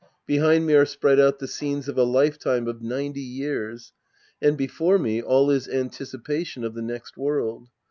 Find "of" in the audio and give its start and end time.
1.87-1.95, 2.67-2.81, 6.63-6.73